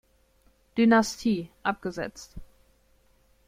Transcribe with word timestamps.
Dynastie, 0.75 1.51
abgesetzt. 1.61 2.33